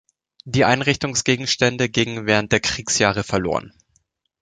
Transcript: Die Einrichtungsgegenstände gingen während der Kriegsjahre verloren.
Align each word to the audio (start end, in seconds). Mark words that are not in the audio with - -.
Die 0.45 0.65
Einrichtungsgegenstände 0.65 1.87
gingen 1.87 2.25
während 2.25 2.51
der 2.51 2.59
Kriegsjahre 2.59 3.23
verloren. 3.23 3.71